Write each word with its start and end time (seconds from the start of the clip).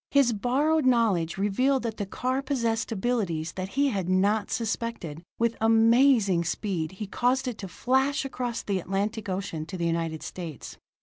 His 0.09 0.33
borrowed 0.33 0.83
knowledge 0.83 1.37
revealed 1.37 1.83
that 1.83 1.97
the 1.97 2.07
car 2.07 2.41
possessed 2.41 2.91
abilities 2.91 3.51
that 3.51 3.69
he 3.77 3.89
had 3.89 4.09
not 4.09 4.49
suspected; 4.49 5.21
with 5.37 5.55
amazing 5.61 6.43
speed 6.43 6.93
he 6.93 7.05
caused 7.05 7.47
it 7.47 7.59
to 7.59 7.67
flash 7.67 8.25
across 8.25 8.63
the 8.63 8.79
Atlantic 8.79 9.29
Ocean 9.29 9.63
to 9.67 9.77
the 9.77 9.85
United 9.85 10.23
States. 10.23 10.79